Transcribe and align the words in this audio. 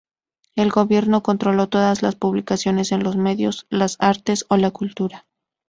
El 0.55 0.71
gobierno 0.71 1.21
controló 1.21 1.69
todas 1.69 2.01
las 2.01 2.15
publicaciones 2.15 2.91
en 2.91 3.03
los 3.03 3.17
medios, 3.17 3.67
las 3.69 3.97
artes, 3.99 4.47
o 4.49 4.57
la 4.57 4.71
cultura. 4.71 5.27